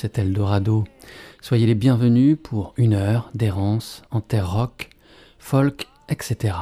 [0.00, 0.84] C'est Eldorado.
[1.40, 4.90] Soyez les bienvenus pour une heure d'errance en terre rock,
[5.40, 6.54] folk, etc.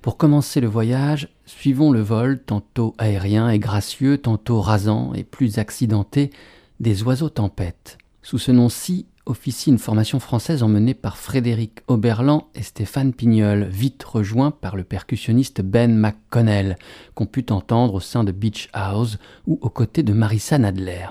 [0.00, 5.58] Pour commencer le voyage, suivons le vol, tantôt aérien et gracieux, tantôt rasant et plus
[5.58, 6.30] accidenté,
[6.78, 7.98] des oiseaux tempêtes.
[8.22, 14.04] Sous ce nom-ci officie une formation française emmenée par Frédéric Oberland et Stéphane Pignol, vite
[14.04, 16.78] rejoint par le percussionniste Ben McConnell,
[17.16, 21.08] qu'on put entendre au sein de Beach House ou aux côtés de Marissa Nadler.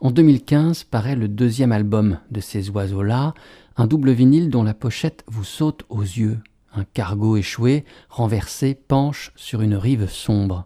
[0.00, 3.34] En 2015 paraît le deuxième album de ces oiseaux-là,
[3.76, 6.38] un double vinyle dont la pochette vous saute aux yeux.
[6.74, 10.64] Un cargo échoué, renversé, penche sur une rive sombre.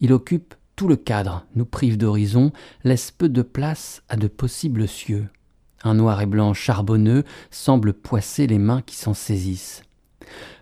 [0.00, 2.52] Il occupe tout le cadre, nous prive d'horizon,
[2.84, 5.28] laisse peu de place à de possibles cieux.
[5.82, 9.82] Un noir et blanc charbonneux semble poisser les mains qui s'en saisissent.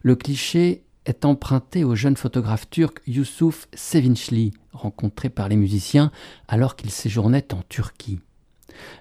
[0.03, 6.11] Le cliché est emprunté au jeune photographe turc Yusuf Sevinçli, rencontré par les musiciens
[6.49, 8.21] alors qu'il séjournait en Turquie.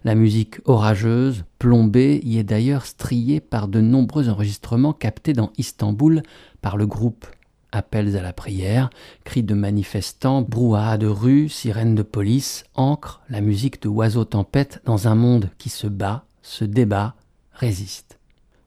[0.03, 6.21] La musique orageuse, plombée, y est d'ailleurs striée par de nombreux enregistrements captés dans Istanbul
[6.61, 7.25] par le groupe
[7.73, 8.89] appels à la prière,
[9.23, 14.81] cris de manifestants, brouhaha de rue, sirènes de police, ancrent la musique de oiseaux tempête
[14.85, 17.15] dans un monde qui se bat, se débat,
[17.51, 18.19] résiste.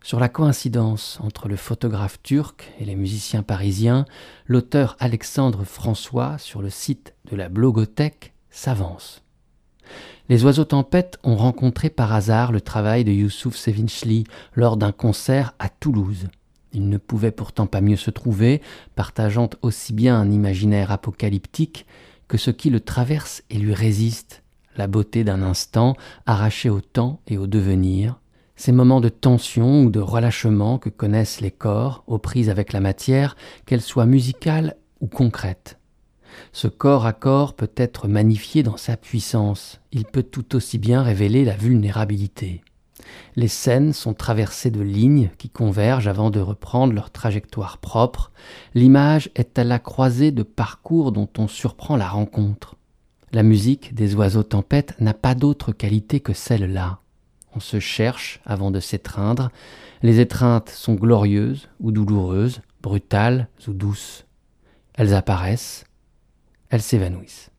[0.06, 4.04] Sur la coïncidence entre le photographe turc et les musiciens parisiens,
[4.46, 9.24] l'auteur Alexandre François, sur le site de la blogothèque, s'avance.
[10.28, 14.22] Les oiseaux tempêtes ont rencontré par hasard le travail de Youssouf Sevinchli
[14.54, 16.28] lors d'un concert à Toulouse.
[16.72, 18.62] Il ne pouvait pourtant pas mieux se trouver,
[18.95, 21.84] partageant aussi bien un imaginaire apocalyptique
[22.28, 24.45] que ce qui le traverse et lui résiste,
[24.77, 25.96] la beauté d'un instant
[26.27, 28.20] arraché au temps et au devenir,
[28.56, 32.80] ces moments de tension ou de relâchement que connaissent les corps aux prises avec la
[32.80, 33.36] matière,
[33.67, 35.78] qu'elle soit musicale ou concrète.
[36.52, 41.02] Ce corps à corps peut être magnifié dans sa puissance, il peut tout aussi bien
[41.02, 42.62] révéler la vulnérabilité.
[43.36, 48.33] Les scènes sont traversées de lignes qui convergent avant de reprendre leur trajectoire propre.
[48.74, 52.77] L'image est à la croisée de parcours dont on surprend la rencontre.
[53.33, 57.00] La musique des oiseaux tempêtes n'a pas d'autre qualité que celle-là.
[57.56, 59.50] On se cherche avant de s'étreindre.
[60.02, 64.27] Les étreintes sont glorieuses ou douloureuses, brutales ou douces.
[64.94, 65.84] Elles apparaissent,
[66.68, 67.50] elles s'évanouissent.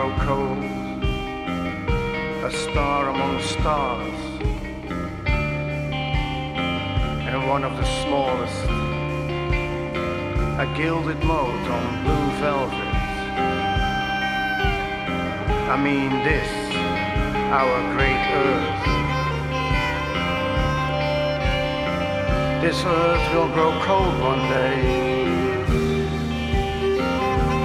[0.00, 0.64] grow cold,
[2.42, 4.20] a star among stars,
[7.28, 8.64] and one of the smallest,
[10.58, 12.94] a gilded mote on blue velvet.
[15.68, 16.50] I mean this,
[17.58, 18.84] our great earth.
[22.62, 24.76] This earth will grow cold one day,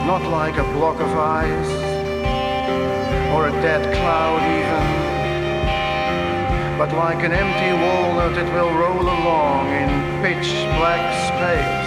[0.05, 1.94] not like a block of ice
[3.33, 5.05] or a dead cloud even.
[6.77, 9.89] But like an empty walnut it will roll along in
[10.21, 11.85] pitch black space.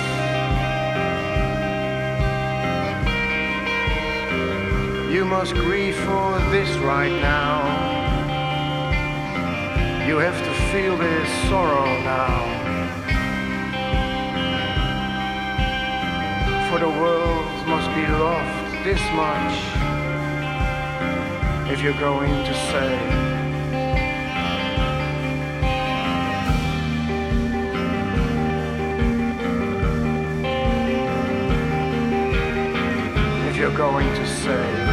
[5.12, 7.56] You must grieve for this right now.
[10.06, 12.44] You have to feel this sorrow now.
[16.70, 19.87] For the world must be loved this much
[21.70, 22.94] if you're going to say.
[33.48, 34.87] If you're going to say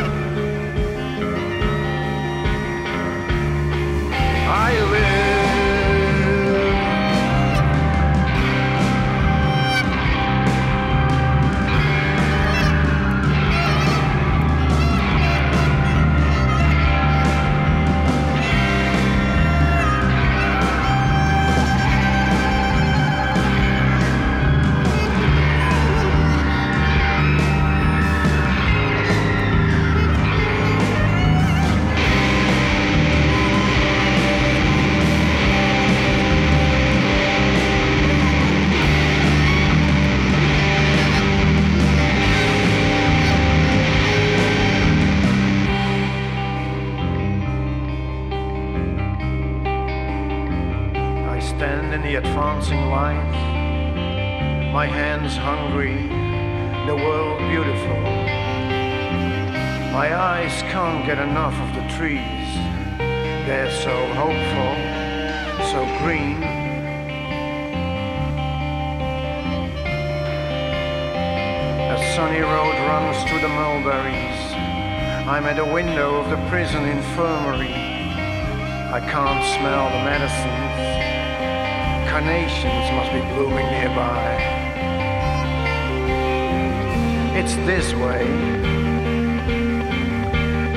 [87.47, 88.25] It's this way.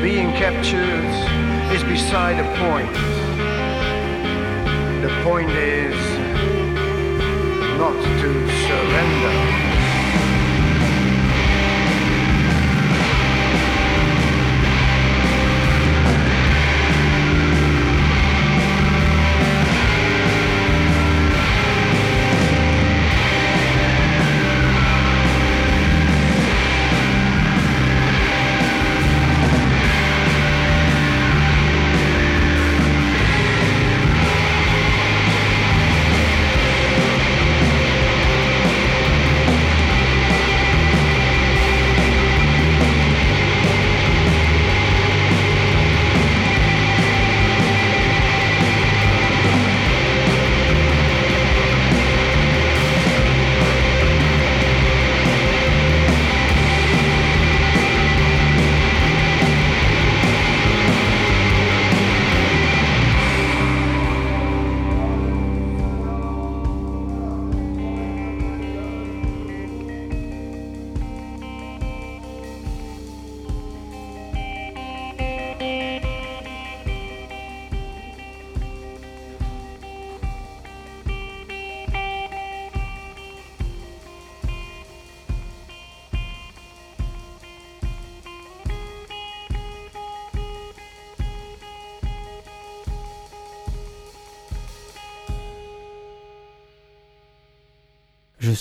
[0.02, 1.08] Being captured
[1.74, 2.92] is beside the point.
[5.00, 5.96] The point is
[7.78, 9.47] not to surrender.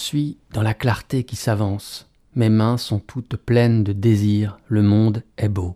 [0.08, 2.08] Suis dans la clarté qui s'avance.
[2.34, 4.58] Mes mains sont toutes pleines de désir.
[4.70, 5.76] Le monde est beau.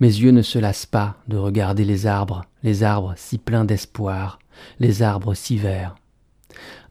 [0.00, 4.38] Mes yeux ne se lassent pas de regarder les arbres, les arbres si pleins d'espoir,
[4.78, 5.96] les arbres si verts.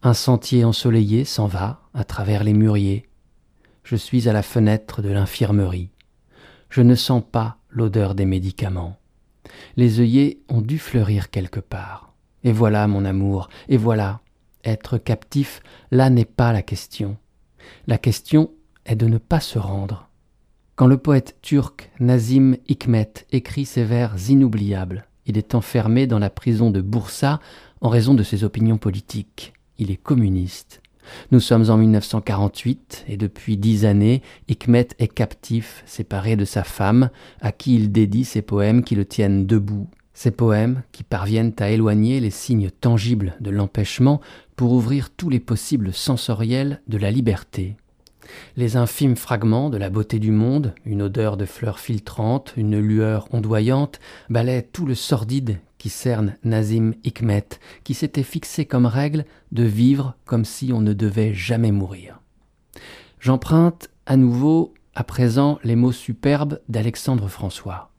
[0.03, 3.09] Un sentier ensoleillé s'en va à travers les mûriers.
[3.83, 5.89] Je suis à la fenêtre de l'infirmerie.
[6.69, 8.99] Je ne sens pas l'odeur des médicaments.
[9.75, 12.13] Les œillets ont dû fleurir quelque part.
[12.43, 14.21] Et voilà mon amour, et voilà
[14.67, 17.17] être captif, là n'est pas la question.
[17.87, 18.51] La question
[18.85, 20.09] est de ne pas se rendre.
[20.75, 26.29] Quand le poète turc Nazim Hikmet écrit ces vers inoubliables, il est enfermé dans la
[26.29, 27.39] prison de Bursa
[27.81, 29.53] en raison de ses opinions politiques.
[29.77, 30.81] Il est communiste.
[31.31, 37.09] Nous sommes en 1948 et depuis dix années, Hikmet est captif, séparé de sa femme,
[37.41, 39.87] à qui il dédie ses poèmes qui le tiennent debout.
[40.13, 44.19] Ces poèmes, qui parviennent à éloigner les signes tangibles de l'empêchement
[44.57, 47.77] pour ouvrir tous les possibles sensoriels de la liberté.
[48.57, 53.29] Les infimes fragments de la beauté du monde, une odeur de fleurs filtrantes, une lueur
[53.31, 53.99] ondoyante,
[54.29, 57.47] balaient tout le sordide qui cerne Nazim Hikmet,
[57.83, 62.19] qui s'était fixé comme règle de vivre comme si on ne devait jamais mourir.
[63.19, 67.91] J'emprunte à nouveau, à présent, les mots superbes d'Alexandre François.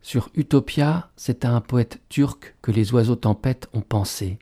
[0.00, 4.38] Sur Utopia, c'est à un poète turc que les oiseaux tempêtes ont pensé.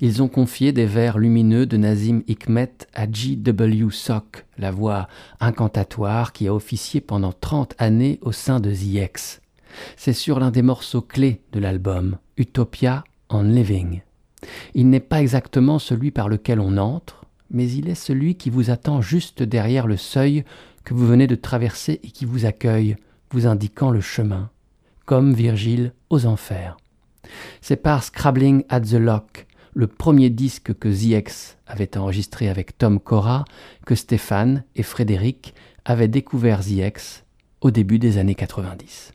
[0.00, 3.88] Ils ont confié des vers lumineux de Nazim Hikmet à G.W.
[3.90, 5.08] Sock, la voix
[5.40, 9.40] incantatoire qui a officié pendant trente années au sein de ZX.
[9.96, 14.00] C'est sur l'un des morceaux clés de l'album, Utopia on Living.
[14.74, 18.70] Il n'est pas exactement celui par lequel on entre, mais il est celui qui vous
[18.70, 20.44] attend juste derrière le seuil
[20.84, 22.96] que vous venez de traverser et qui vous accueille,
[23.32, 24.50] vous indiquant le chemin,
[25.04, 26.76] comme Virgile aux enfers.
[27.60, 29.45] C'est par Scrabbling at the Lock
[29.76, 33.44] le premier disque que ZX avait enregistré avec Tom Cora,
[33.84, 35.52] que Stéphane et Frédéric
[35.84, 37.24] avaient découvert ZX
[37.60, 39.12] au début des années 90.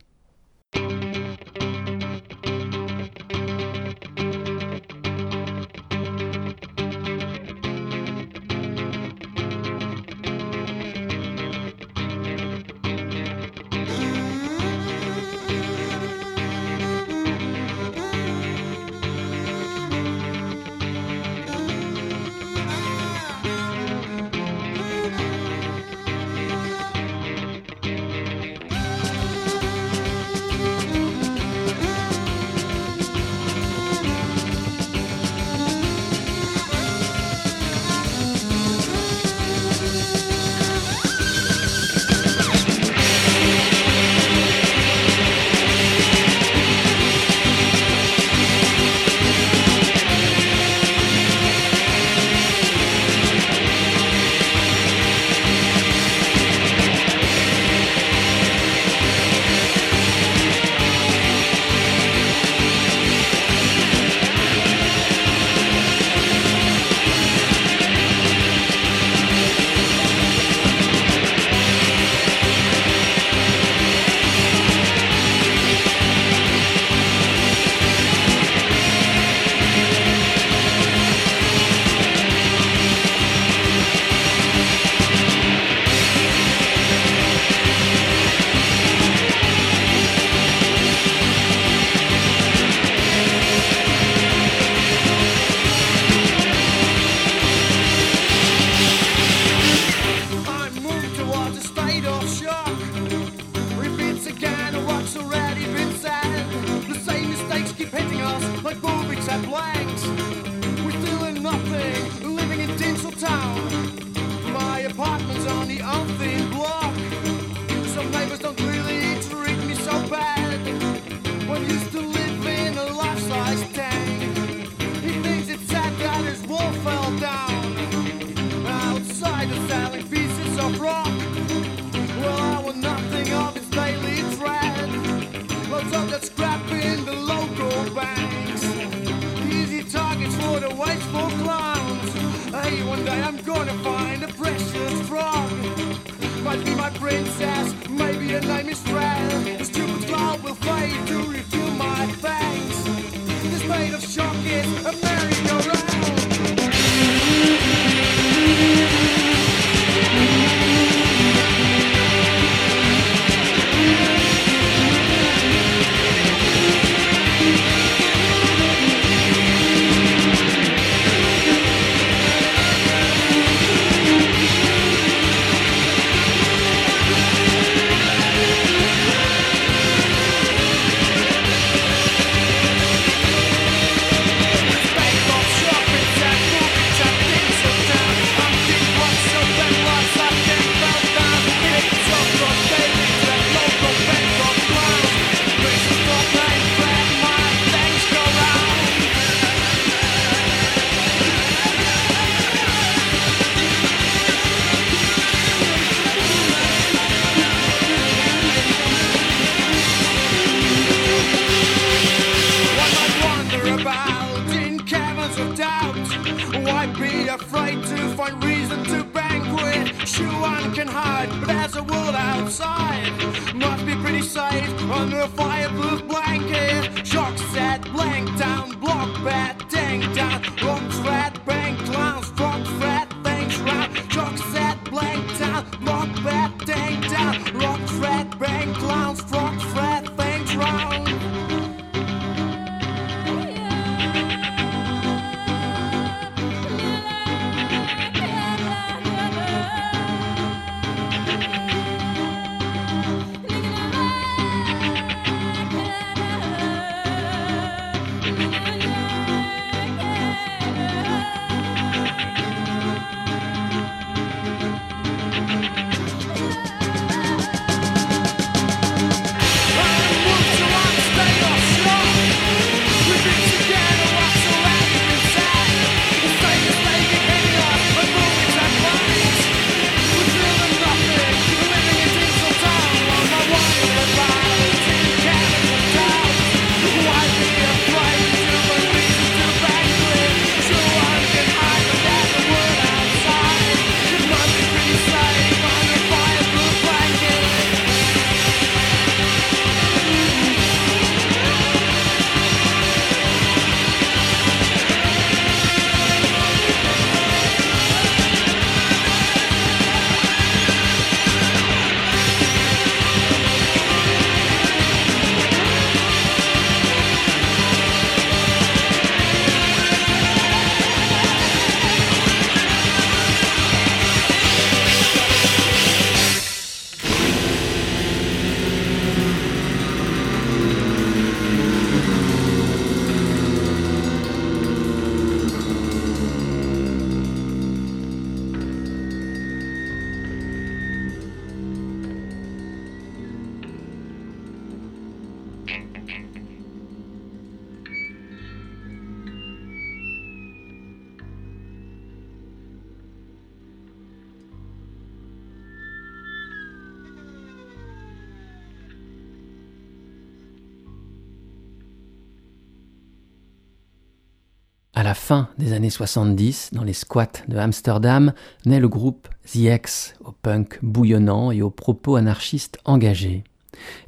[365.58, 368.32] Des années 70, dans les squats de Amsterdam,
[368.66, 373.44] naît le groupe The X, au punk bouillonnant et aux propos anarchistes engagés.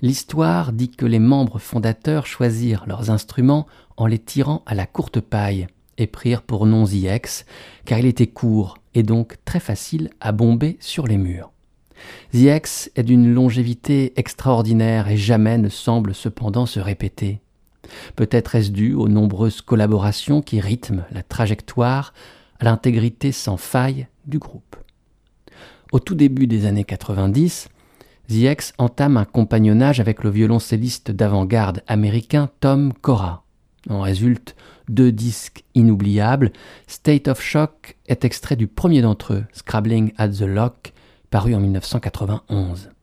[0.02, 3.66] L'histoire dit que les membres fondateurs choisirent leurs instruments
[3.96, 5.66] en les tirant à la courte paille
[5.96, 7.46] et prirent pour nom The X,
[7.84, 11.52] car il était court et donc très facile à bomber sur les murs.
[12.32, 17.40] The X est d'une longévité extraordinaire et jamais ne semble cependant se répéter.
[18.16, 22.12] Peut-être est-ce dû aux nombreuses collaborations qui rythment la trajectoire,
[22.60, 24.76] à l'intégrité sans faille du groupe.
[25.92, 27.68] Au tout début des années 90,
[28.28, 33.44] The X entame un compagnonnage avec le violoncelliste d'avant-garde américain Tom Cora.
[33.90, 34.56] En résulte
[34.88, 36.52] deux disques inoubliables.
[36.86, 40.92] State of Shock est extrait du premier d'entre eux, Scrabbling at the Lock,
[41.30, 42.93] paru en 1991.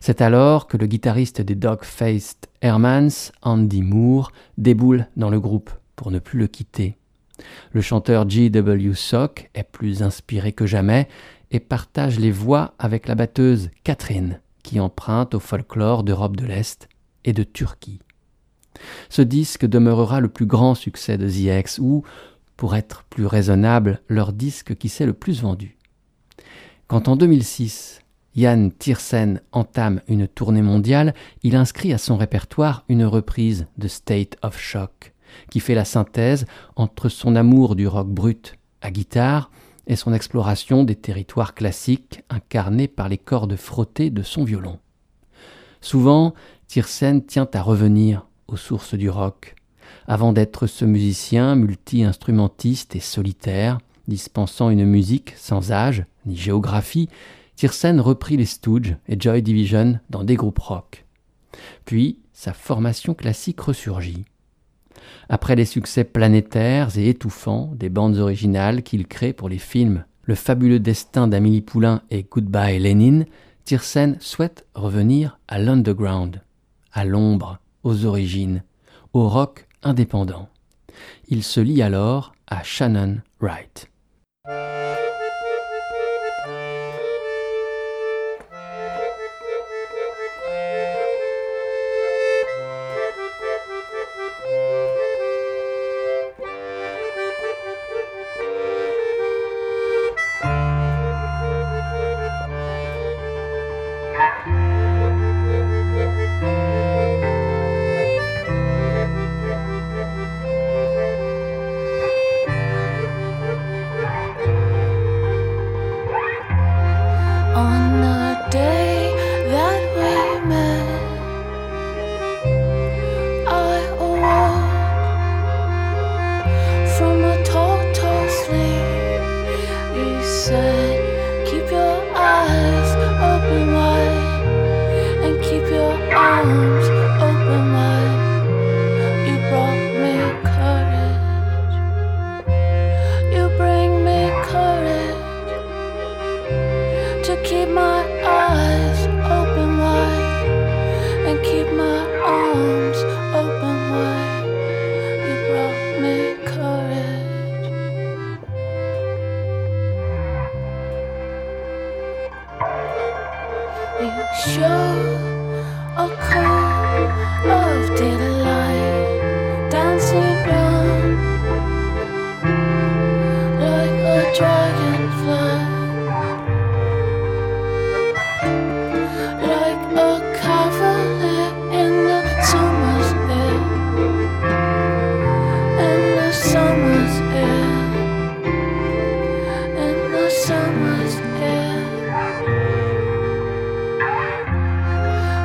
[0.00, 6.10] C'est alors que le guitariste des Dog-Faced Hermans, Andy Moore, déboule dans le groupe pour
[6.10, 6.96] ne plus le quitter.
[7.72, 8.94] Le chanteur G.W.
[8.94, 11.08] Sock est plus inspiré que jamais
[11.50, 16.88] et partage les voix avec la batteuse Catherine, qui emprunte au folklore d'Europe de l'Est
[17.24, 18.00] et de Turquie.
[19.08, 22.02] Ce disque demeurera le plus grand succès de The X, où,
[22.56, 25.76] pour être plus raisonnable, leur disque qui s'est le plus vendu.
[26.86, 28.00] Quand en 2006,
[28.36, 34.36] Yann Tiersen entame une tournée mondiale, il inscrit à son répertoire une reprise de State
[34.42, 35.12] of Shock,
[35.50, 39.50] qui fait la synthèse entre son amour du rock brut à guitare
[39.86, 44.78] et son exploration des territoires classiques incarnés par les cordes frottées de son violon.
[45.80, 46.34] Souvent,
[46.66, 49.54] Tiersen tient à revenir aux sources du rock,
[50.08, 57.08] avant d'être ce musicien multi-instrumentiste et solitaire, dispensant une musique sans âge ni géographie,
[57.56, 61.04] Tiersen reprit les Stooges et Joy Division dans des groupes rock.
[61.84, 64.24] Puis sa formation classique ressurgit.
[65.28, 70.34] Après les succès planétaires et étouffants des bandes originales qu'il crée pour les films Le
[70.34, 73.26] fabuleux destin d'Amélie Poulain et Goodbye Lénine,
[73.64, 76.42] Tiersen souhaite revenir à l'underground,
[76.92, 78.62] à l'ombre, aux origines,
[79.12, 80.48] au rock indépendant.
[81.28, 83.90] Il se lie alors à Shannon Wright.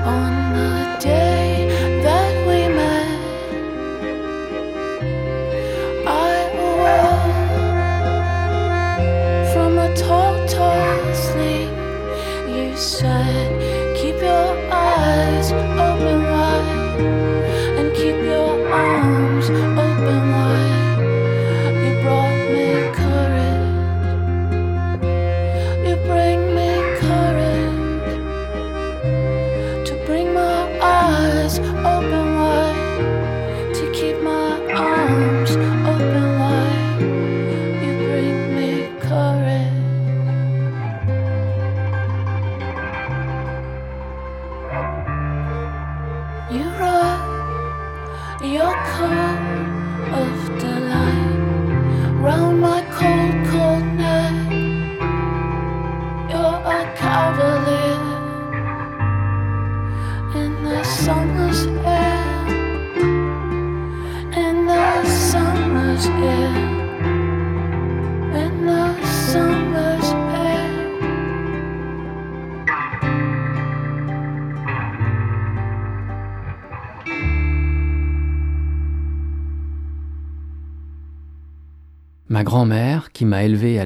[0.05, 0.38] Ma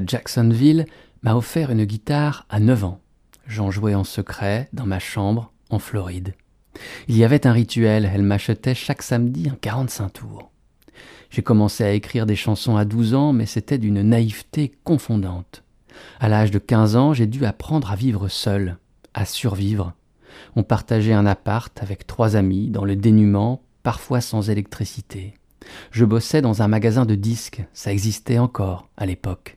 [0.08, 0.86] Jacksonville,
[1.22, 3.00] m'a offert une guitare à 9 ans.
[3.48, 6.34] J'en jouais en secret dans ma chambre en Floride.
[7.08, 10.52] Il y avait un rituel, elle m'achetait chaque samedi un 45 tours.
[11.30, 15.64] J'ai commencé à écrire des chansons à 12 ans, mais c'était d'une naïveté confondante.
[16.20, 18.78] À l'âge de 15 ans, j'ai dû apprendre à vivre seul,
[19.14, 19.94] à survivre.
[20.56, 25.34] On partageait un appart avec trois amis dans le dénuement, parfois sans électricité.
[25.92, 29.56] Je bossais dans un magasin de disques, ça existait encore à l'époque.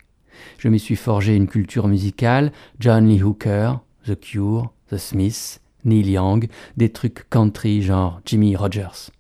[0.59, 3.75] Je m'y suis forgé une culture musicale, John Lee Hooker,
[4.07, 9.11] The Cure, The Smiths, Neil Young, des trucs country genre Jimmy Rogers.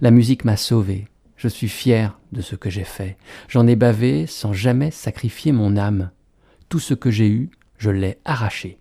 [0.00, 1.08] La musique m'a sauvé.
[1.36, 3.16] Je suis fier de ce que j'ai fait.
[3.48, 6.10] J'en ai bavé sans jamais sacrifier mon âme.
[6.68, 8.78] Tout ce que j'ai eu, je l'ai arraché.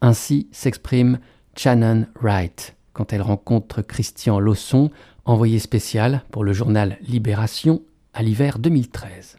[0.00, 1.20] Ainsi s'exprime
[1.56, 4.90] Shannon Wright quand elle rencontre Christian Lausson,
[5.24, 7.82] envoyé spécial pour le journal Libération
[8.12, 9.38] à l'hiver 2013.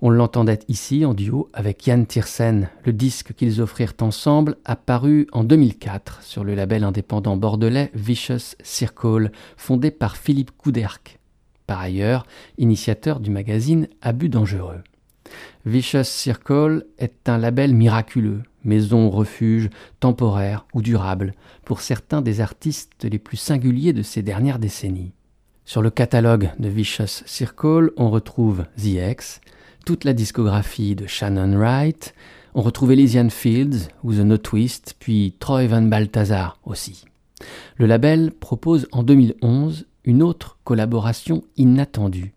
[0.00, 2.68] On l'entendait ici en duo avec Yann Tiersen.
[2.84, 9.30] Le disque qu'ils offrirent ensemble apparu en 2004 sur le label indépendant bordelais Vicious Circle,
[9.56, 11.18] fondé par Philippe Couderc,
[11.66, 12.26] par ailleurs
[12.58, 14.82] initiateur du magazine Abus dangereux.
[15.64, 23.04] Vicious Circle est un label miraculeux, maison refuge temporaire ou durable pour certains des artistes
[23.04, 25.12] les plus singuliers de ces dernières décennies.
[25.64, 29.40] Sur le catalogue de Vicious Circle, on retrouve The X,
[29.84, 32.14] toute la discographie de Shannon Wright,
[32.54, 37.04] on retrouve Elysian Fields ou The No Twist, puis Troy Van Balthazar aussi.
[37.76, 42.34] Le label propose en 2011 une autre collaboration inattendue.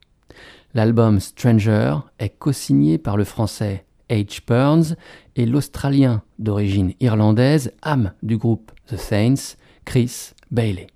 [0.73, 4.41] L'album Stranger est co-signé par le français H.
[4.47, 4.95] Burns
[5.35, 10.87] et l'Australien d'origine irlandaise, âme du groupe The Saints, Chris Bailey.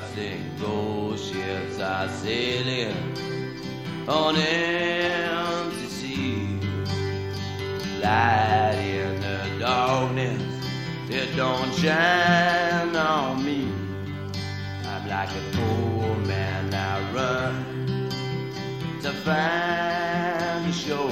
[0.00, 2.94] I ghost ships are sailing
[4.06, 6.60] on empty sea.
[8.00, 10.42] Light in the darkness,
[11.10, 13.72] it don't shine on me.
[14.84, 17.54] I'm like a poor man, I run
[19.02, 21.10] to find the shore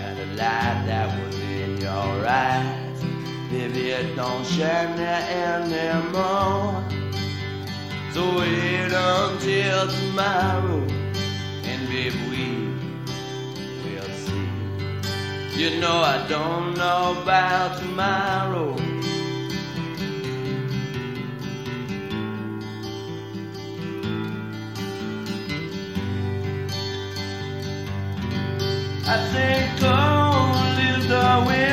[0.00, 3.04] and the light that was in your eyes.
[3.50, 6.61] Baby, it don't shine there anymore.
[8.12, 10.86] So wait until tomorrow,
[11.64, 15.58] and baby, we will see.
[15.58, 18.76] You know I don't know about tomorrow.
[29.06, 29.72] I think
[30.98, 31.71] is the wind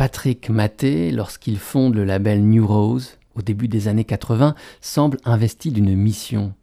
[0.00, 5.72] Patrick Maté, lorsqu'il fonde le label New Rose au début des années 80, semble investi
[5.72, 6.54] d'une mission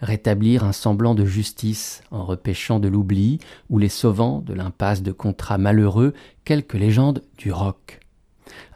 [0.00, 5.12] rétablir un semblant de justice en repêchant de l'oubli ou les sauvant de l'impasse de
[5.12, 6.14] contrats malheureux
[6.46, 8.00] quelques légendes du rock.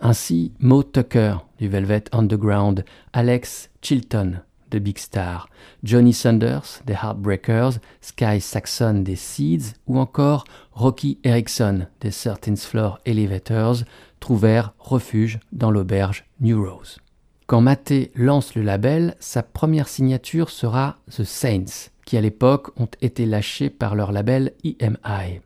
[0.03, 5.49] Ainsi, Mo Tucker du Velvet Underground, Alex Chilton de Big Star,
[5.83, 13.01] Johnny Sanders des Heartbreakers, Sky Saxon des Seeds ou encore Rocky Erickson des 13th Floor
[13.05, 13.79] Elevators
[14.21, 16.99] trouvèrent refuge dans l'auberge New Rose.
[17.47, 22.89] Quand Maté lance le label, sa première signature sera The Saints, qui à l'époque ont
[23.01, 25.41] été lâchés par leur label EMI.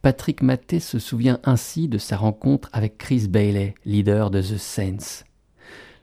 [0.00, 5.24] Patrick Maté se souvient ainsi de sa rencontre avec Chris Bailey, leader de The Saints.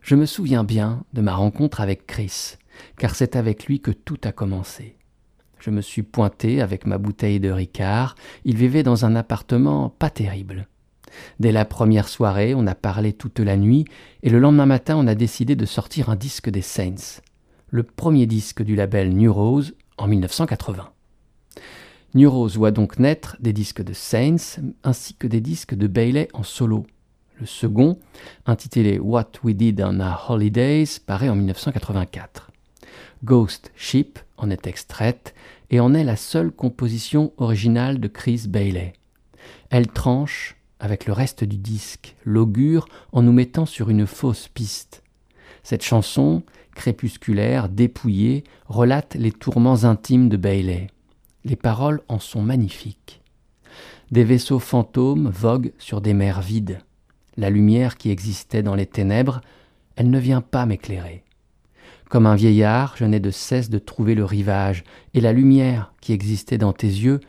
[0.02, 2.58] Je me souviens bien de ma rencontre avec Chris,
[2.98, 4.98] car c'est avec lui que tout a commencé.
[5.60, 10.10] Je me suis pointé avec ma bouteille de Ricard, il vivait dans un appartement pas
[10.10, 10.68] terrible.
[11.40, 13.86] Dès la première soirée, on a parlé toute la nuit,
[14.22, 17.22] et le lendemain matin, on a décidé de sortir un disque des Saints,
[17.70, 20.90] le premier disque du label New Rose en 1980.
[22.16, 26.28] New Rose voit donc naître des disques de Saints ainsi que des disques de Bailey
[26.34, 26.86] en solo.
[27.40, 27.98] Le second,
[28.46, 32.52] intitulé What We Did on Our Holidays, paraît en 1984.
[33.24, 35.34] Ghost Ship en est extraite
[35.72, 38.94] et en est la seule composition originale de Chris Bailey.
[39.72, 45.04] Elle tranche avec le reste du disque, l'augure en nous mettant sur une fausse piste.
[45.64, 46.44] Cette chanson,
[46.76, 50.88] crépusculaire, dépouillée, relate les tourments intimes de Bailey.
[51.46, 53.22] Les paroles en sont magnifiques.
[54.12, 56.80] Des vaisseaux fantômes voguent sur des mers vides.
[57.38, 59.42] La lumière qui existait dans les ténèbres,
[59.96, 61.24] elle ne vient pas m'éclairer.
[62.10, 64.84] Comme un vieillard, je n'ai de cesse de trouver le rivage,
[65.14, 67.20] et la lumière qui existait dans tes yeux,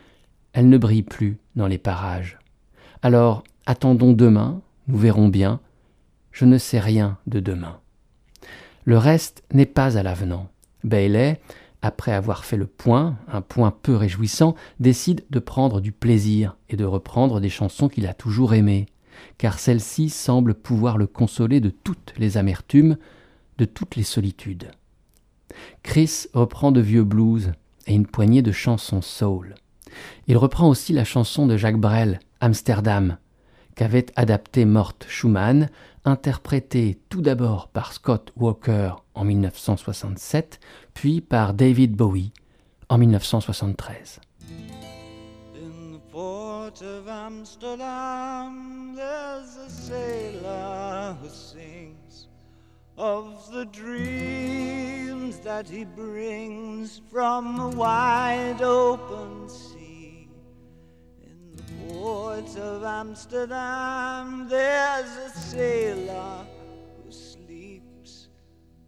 [0.53, 2.39] elle ne brille plus dans les parages.
[3.05, 5.61] Alors, attendons demain, nous verrons bien,
[6.33, 7.81] je ne sais rien de demain.
[8.87, 10.49] Le reste n'est pas à l'avenant.
[10.85, 11.39] Bailey,
[11.83, 16.77] après avoir fait le point, un point peu réjouissant, décide de prendre du plaisir et
[16.77, 18.87] de reprendre des chansons qu'il a toujours aimées,
[19.37, 22.97] car celles-ci semblent pouvoir le consoler de toutes les amertumes,
[23.59, 24.71] de toutes les solitudes.
[25.83, 27.53] Chris reprend de vieux blues
[27.87, 29.57] et une poignée de chansons soul.
[30.27, 33.17] Il reprend aussi la chanson de Jacques Brel, Amsterdam,
[33.75, 35.71] qu'avait adapté Mort Schumann,
[36.05, 40.61] interprétée tout d'abord par Scott Walker en 1967,
[40.93, 42.35] puis par David Bowie
[42.91, 44.21] en 1973.
[45.55, 52.29] In the port of Amsterdam, there's a sailor who sings
[52.99, 59.84] of the dreams that he brings from the wide open sea.
[61.85, 66.47] In the port of Amsterdam, there's a sailor
[66.97, 68.29] who sleeps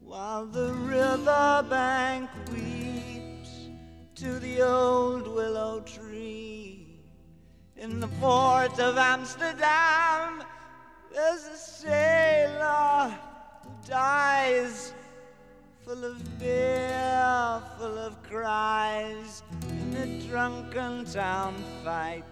[0.00, 3.68] while the riverbank weeps
[4.14, 7.02] to the old willow tree.
[7.76, 10.42] In the port of Amsterdam,
[11.12, 13.14] there's a sailor
[13.62, 14.94] who dies
[15.84, 22.24] full of beer, full of cries in a drunken town fight.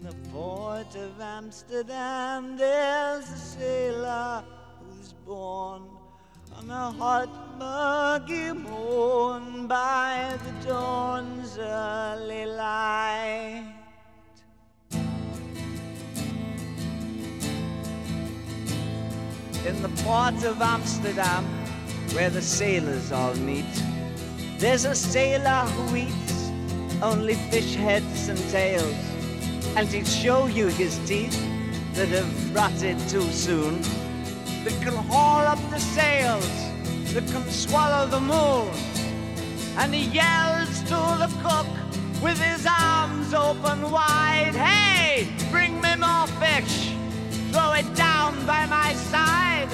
[0.00, 4.44] In the port of Amsterdam, there's a sailor
[4.78, 5.82] who's born
[6.56, 7.28] on a hot,
[7.58, 13.74] muggy morn by the dawn's early light.
[19.66, 21.44] In the port of Amsterdam,
[22.12, 23.82] where the sailors all meet,
[24.58, 26.50] there's a sailor who eats
[27.02, 29.17] only fish heads and tails,
[29.76, 31.38] and he'd show you his teeth
[31.94, 33.80] that have rotted too soon
[34.64, 36.48] that can haul up the sails,
[37.14, 38.68] that can swallow the moon.
[39.78, 41.66] And he yells to the cook
[42.22, 46.92] with his arms open wide, Hey, bring me more fish,
[47.52, 49.68] throw it down by my side.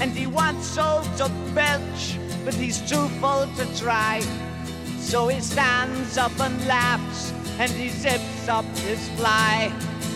[0.00, 4.20] And he wants so to belch, but he's too full to try.
[4.98, 9.70] So he stands up and laughs, and he zips up his fly.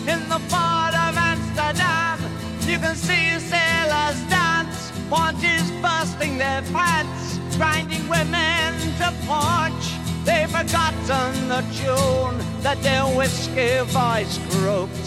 [0.07, 2.19] In the port of Amsterdam,
[2.61, 9.85] you can see sailors dance, paunches bursting their pants, grinding women to punch.
[10.25, 15.05] They've forgotten the tune that their whiskey voice croaked,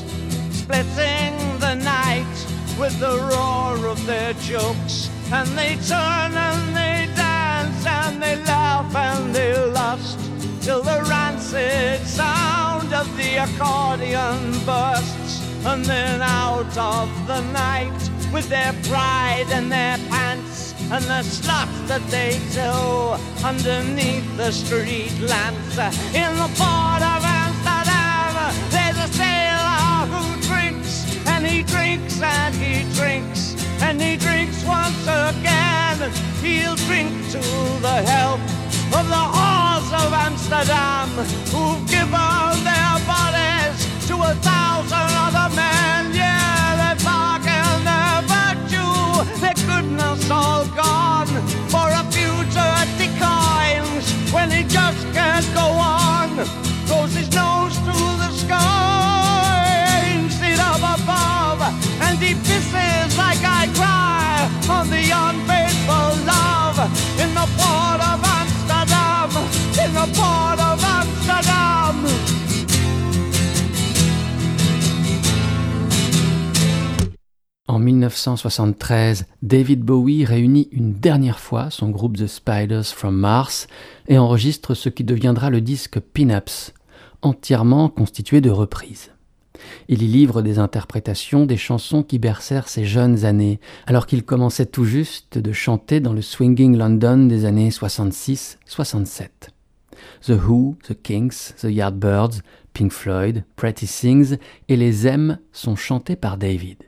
[0.54, 2.36] splitting the night
[2.78, 5.10] with the roar of their jokes.
[5.32, 10.20] And they turn and they dance and they laugh and they lust
[10.68, 15.40] till the rancid sound of the accordion bursts.
[15.64, 17.98] And then out of the night
[18.34, 25.18] with their pride and their pants and the sluts that they tow underneath the street
[25.20, 25.78] lamps.
[26.12, 28.34] In the port of Amsterdam,
[28.68, 30.92] there's a sailor who drinks
[31.28, 36.12] and he drinks and he drinks and he drinks once again.
[36.42, 37.40] He'll drink to
[37.80, 41.08] the health of the whores of Amsterdam
[41.52, 43.78] who've given their bodies
[44.08, 46.14] to a thousand other men.
[46.14, 51.28] Yeah, they bargain their virtue, their goodness all gone
[51.68, 56.28] for a few dirty coins when he just can't go on.
[56.86, 61.60] Throws his nose to the sky, instead of above,
[62.00, 66.78] and he pisses like I cry on the unfaithful love
[67.20, 68.27] in the port of
[77.78, 83.68] En 1973, David Bowie réunit une dernière fois son groupe The Spiders from Mars
[84.08, 86.74] et enregistre ce qui deviendra le disque Pin-Ups,
[87.22, 89.12] entièrement constitué de reprises.
[89.86, 94.66] Il y livre des interprétations des chansons qui bercèrent ses jeunes années, alors qu'il commençait
[94.66, 99.28] tout juste de chanter dans le swinging London des années 66-67.
[100.26, 102.40] The Who, The Kinks, The Yardbirds,
[102.74, 104.36] Pink Floyd, Pretty Things
[104.68, 106.87] et les M sont chantés par David.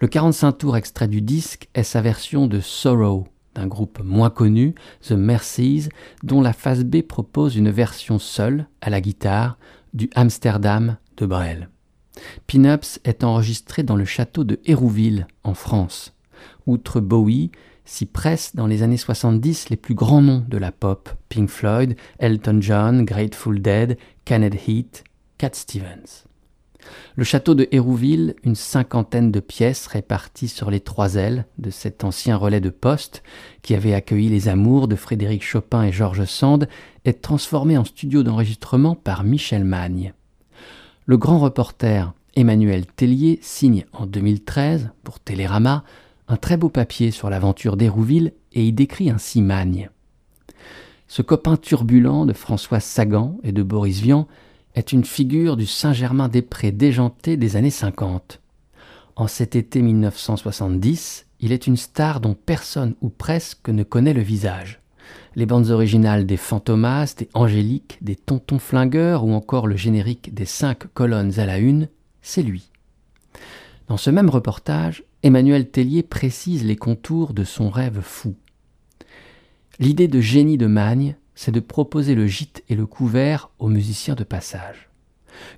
[0.00, 4.74] Le 45 tours extrait du disque est sa version de Sorrow, d'un groupe moins connu,
[5.02, 5.88] The Mercies,
[6.22, 9.58] dont la phase B propose une version seule, à la guitare,
[9.94, 11.68] du Amsterdam de Brel.
[12.46, 16.14] Pin-Ups est enregistré dans le château de Hérouville, en France.
[16.66, 17.50] Outre Bowie,
[17.86, 21.96] s'y pressent dans les années 70 les plus grands noms de la pop Pink Floyd,
[22.18, 25.04] Elton John, Grateful Dead, Kenneth Heat,
[25.38, 26.26] Cat Stevens.
[27.16, 32.04] Le château de Hérouville, une cinquantaine de pièces réparties sur les trois ailes de cet
[32.04, 33.22] ancien relais de poste
[33.62, 36.68] qui avait accueilli les amours de Frédéric Chopin et Georges Sand,
[37.04, 40.12] est transformé en studio d'enregistrement par Michel Magne.
[41.06, 45.84] Le grand reporter Emmanuel Tellier signe en 2013 pour Télérama
[46.28, 49.90] un très beau papier sur l'aventure d'Hérouville et y décrit ainsi Magne.
[51.08, 54.26] Ce copain turbulent de François Sagan et de Boris Vian
[54.76, 58.40] est une figure du Saint-Germain-des-Prés déjanté des années 50.
[59.16, 64.20] En cet été 1970, il est une star dont personne ou presque ne connaît le
[64.20, 64.80] visage.
[65.34, 70.44] Les bandes originales des Fantomas, des Angéliques, des Tontons Flingueurs ou encore le générique des
[70.44, 71.88] cinq colonnes à la une,
[72.20, 72.70] c'est lui.
[73.88, 78.34] Dans ce même reportage, Emmanuel Tellier précise les contours de son rêve fou.
[79.78, 84.16] L'idée de génie de Magne c'est de proposer le gîte et le couvert aux musiciens
[84.16, 84.88] de passage.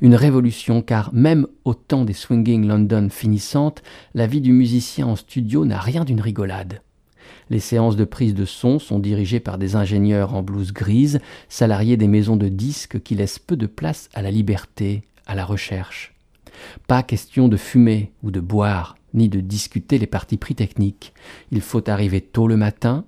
[0.01, 5.17] Une révolution car même au temps des Swinging London finissantes, la vie du musicien en
[5.17, 6.83] studio n'a rien d'une rigolade.
[7.49, 11.97] Les séances de prise de son sont dirigées par des ingénieurs en blouse grise, salariés
[11.97, 16.15] des maisons de disques qui laissent peu de place à la liberté, à la recherche.
[16.89, 21.15] Pas question de fumer ou de boire, ni de discuter les parties pris techniques.
[21.53, 23.05] Il faut arriver tôt le matin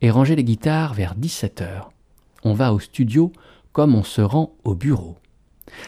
[0.00, 1.93] et ranger les guitares vers 17 heures
[2.44, 3.32] on va au studio
[3.72, 5.16] comme on se rend au bureau.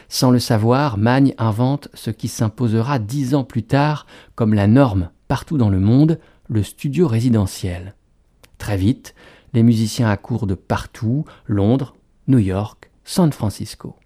[0.08, 5.10] Sans le savoir, Magne invente ce qui s'imposera dix ans plus tard comme la norme
[5.28, 7.94] partout dans le monde, le studio résidentiel.
[8.58, 9.14] Très vite,
[9.52, 11.94] les musiciens accourent de partout, Londres,
[12.28, 13.96] New York, San Francisco.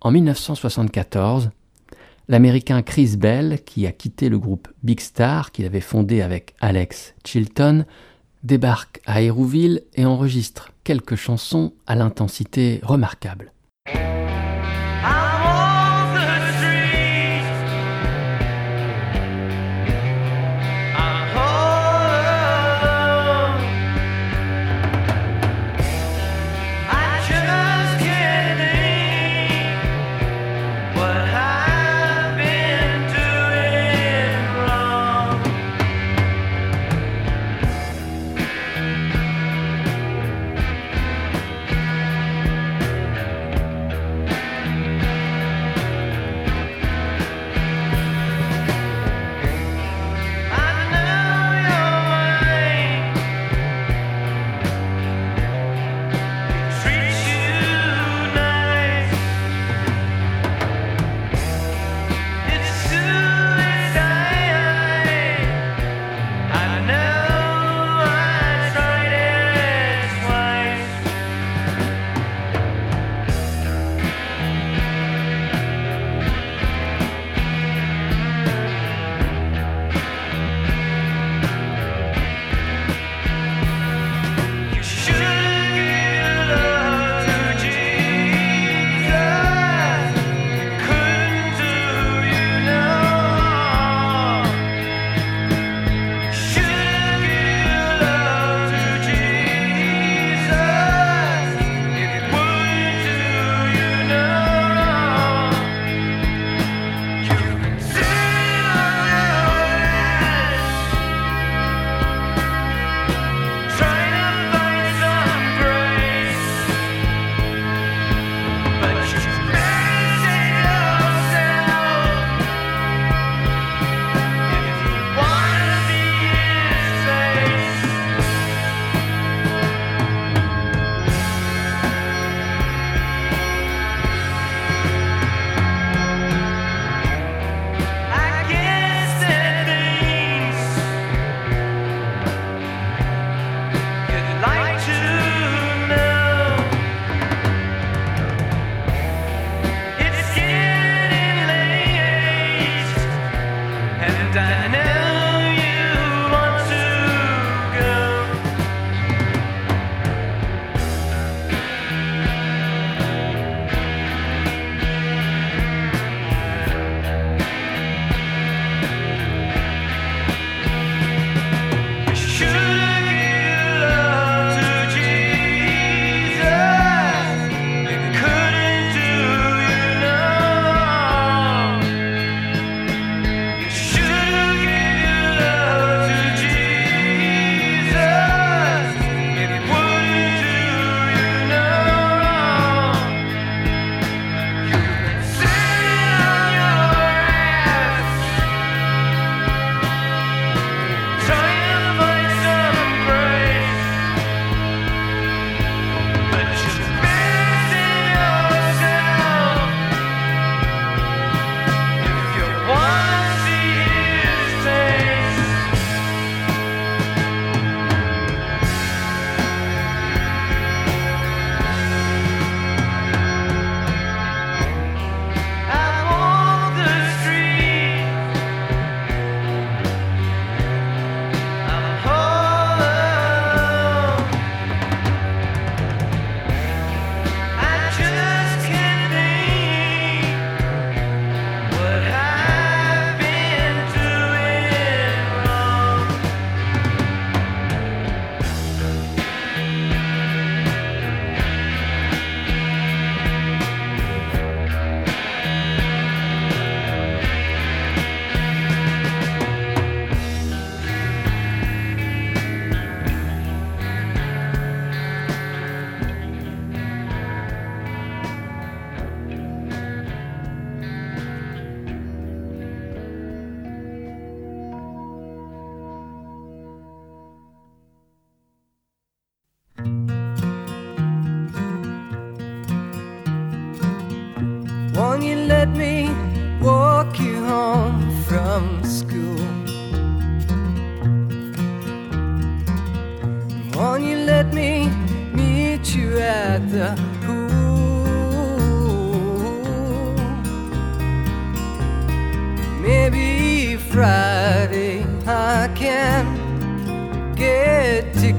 [0.00, 1.50] En 1974,
[2.28, 7.14] l'Américain Chris Bell, qui a quitté le groupe Big Star qu'il avait fondé avec Alex
[7.24, 7.84] Chilton,
[8.44, 13.53] débarque à Hérouville et enregistre quelques chansons à l'intensité remarquable.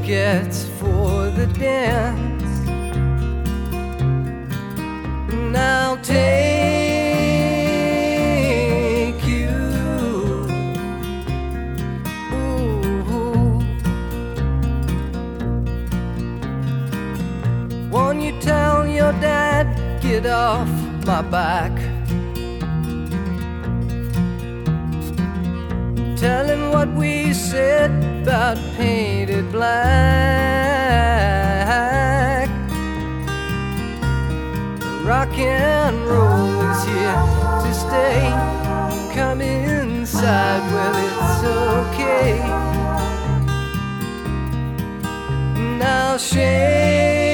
[0.05, 2.69] Tickets for the dance.
[5.33, 6.15] And I'll take
[9.25, 9.49] you.
[12.33, 13.63] Ooh.
[17.89, 20.69] Won't you tell your dad, get off
[21.05, 21.71] my back?
[26.15, 29.69] Tell him what we said about painted black.
[35.05, 37.21] Rock and roll is here
[37.61, 38.33] to stay.
[39.13, 41.43] Come inside, well, it's
[41.93, 42.41] okay.
[45.83, 47.24] I'll shake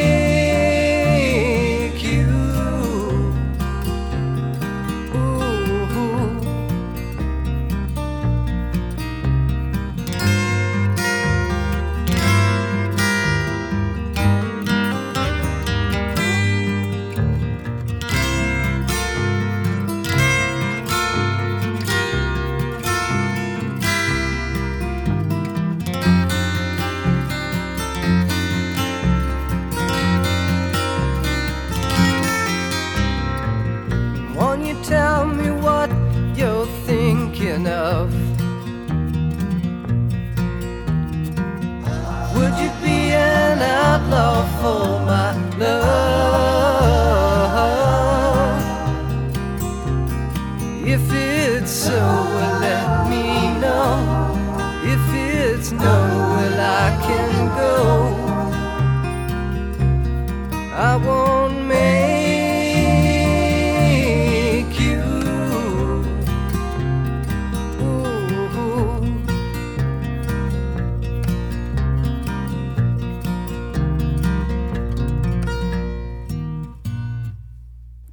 [45.61, 46.20] love?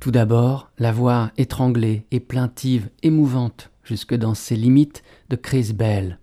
[0.09, 6.19] Tout d'abord, la voix étranglée et plaintive, émouvante jusque dans ses limites de Chris Bell.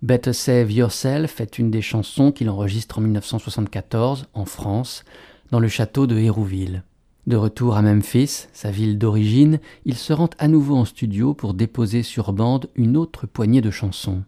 [0.00, 5.04] Better Save Yourself est une des chansons qu'il enregistre en 1974 en France,
[5.50, 6.84] dans le château de Hérouville.
[7.26, 11.54] De retour à Memphis, sa ville d'origine, il se rend à nouveau en studio pour
[11.54, 14.22] déposer sur bande une autre poignée de chansons.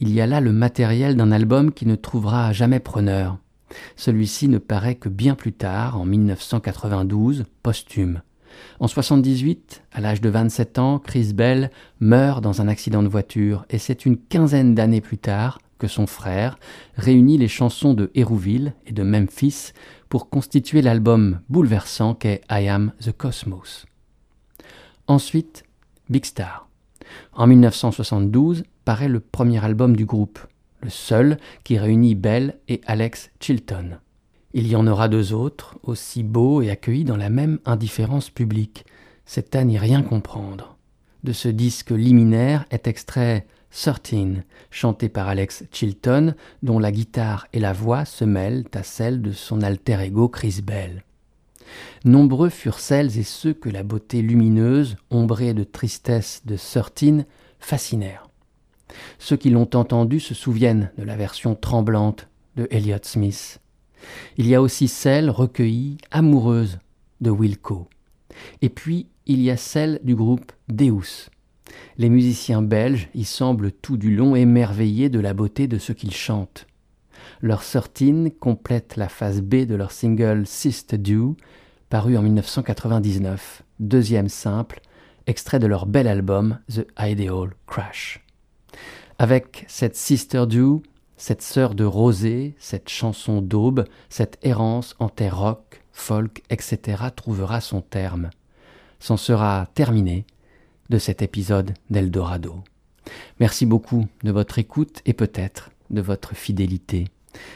[0.00, 3.38] Il y a là le matériel d'un album qui ne trouvera jamais preneur.
[3.96, 8.22] Celui-ci ne paraît que bien plus tard, en 1992, posthume.
[8.80, 11.70] En 78, à l'âge de 27 ans, Chris Bell
[12.00, 16.06] meurt dans un accident de voiture et c'est une quinzaine d'années plus tard que son
[16.06, 16.58] frère
[16.96, 19.72] réunit les chansons de Hérouville et de Memphis
[20.08, 23.86] pour constituer l'album bouleversant qu'est I Am the Cosmos.
[25.08, 25.64] Ensuite,
[26.08, 26.68] Big Star.
[27.32, 30.38] En 1972 paraît le premier album du groupe,
[30.82, 33.98] le seul qui réunit Bell et Alex Chilton.
[34.54, 38.84] Il y en aura deux autres, aussi beaux et accueillis dans la même indifférence publique.
[39.24, 40.76] C'est à n'y rien comprendre.
[41.24, 47.60] De ce disque liminaire est extrait 13, chanté par Alex Chilton, dont la guitare et
[47.60, 51.04] la voix se mêlent à celles de son alter ego Chris Bell.
[52.04, 57.24] Nombreux furent celles et ceux que la beauté lumineuse, ombrée de tristesse de 13,
[57.58, 58.28] fascinèrent.
[59.18, 63.60] Ceux qui l'ont entendu se souviennent de la version tremblante de Elliott Smith.
[64.36, 66.78] Il y a aussi celle recueillie, amoureuse
[67.20, 67.88] de Wilco.
[68.60, 71.30] Et puis, il y a celle du groupe Deus.
[71.96, 76.14] Les musiciens belges y semblent tout du long émerveillés de la beauté de ce qu'ils
[76.14, 76.66] chantent.
[77.40, 81.36] Leur sortine complète la phase B de leur single Sister Dew,
[81.88, 84.80] paru en 1999, deuxième simple,
[85.26, 88.21] extrait de leur bel album The Ideal Crash.
[89.22, 90.78] Avec cette Sister Dew,
[91.16, 97.04] cette sœur de rosée, cette chanson d'aube, cette errance en terre rock, folk, etc.
[97.14, 98.30] trouvera son terme.
[98.98, 100.24] C'en sera terminé
[100.90, 102.64] de cet épisode d'Eldorado.
[103.38, 107.06] Merci beaucoup de votre écoute et peut-être de votre fidélité.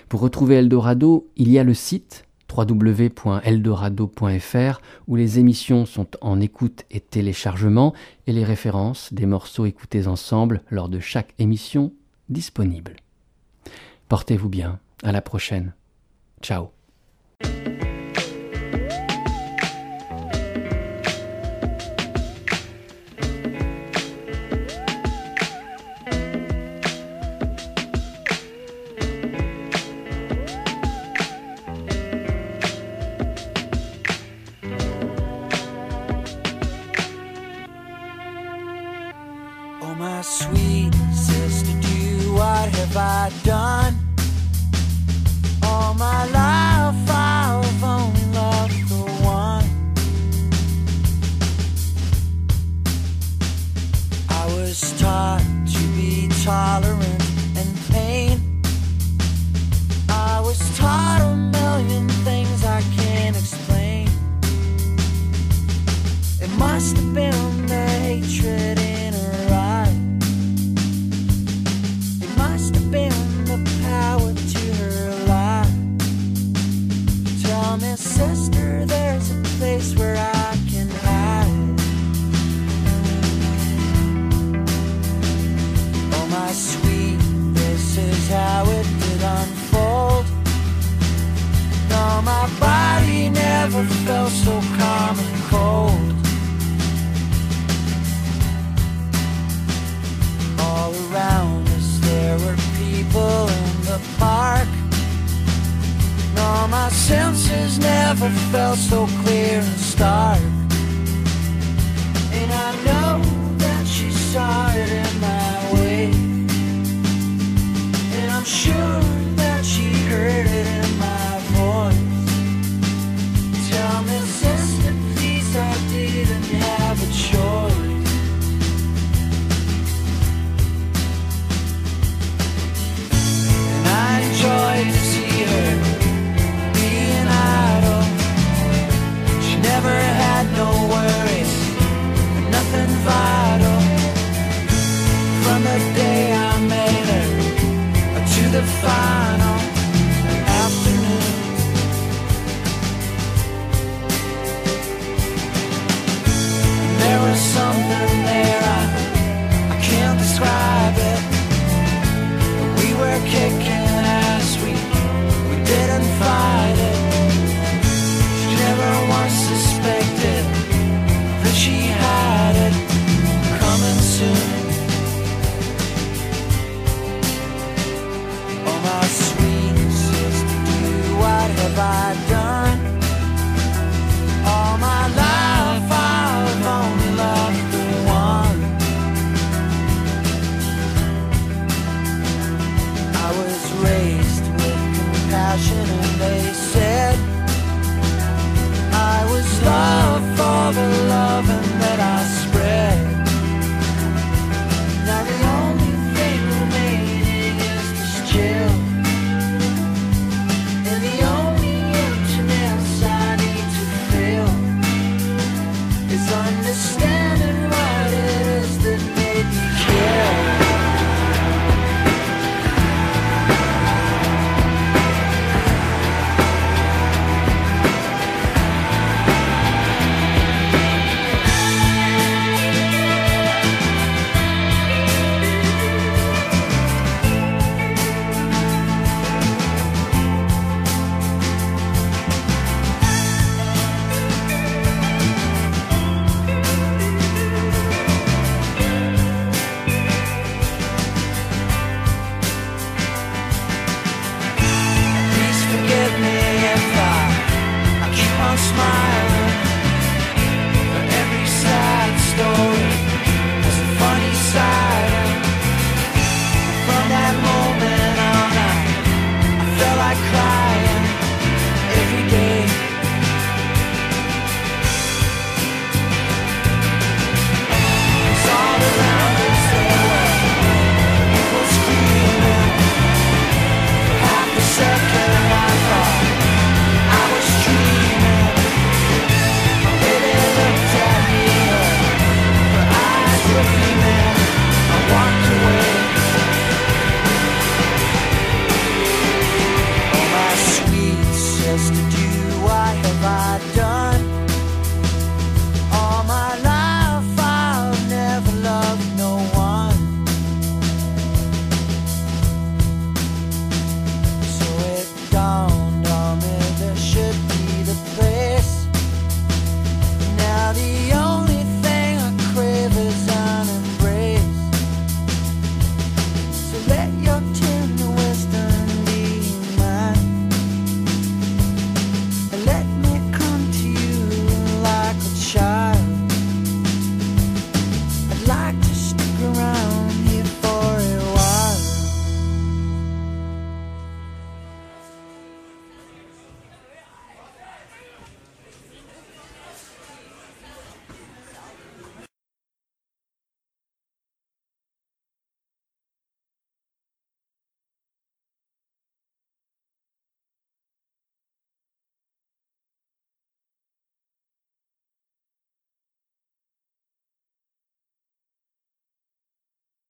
[0.08, 6.84] Pour retrouver Eldorado, il y a le site www.eldorado.fr où les émissions sont en écoute
[6.90, 7.94] et téléchargement
[8.26, 11.92] et les références des morceaux écoutés ensemble lors de chaque émission
[12.28, 12.96] disponibles.
[14.08, 15.74] Portez-vous bien, à la prochaine.
[16.42, 16.75] Ciao.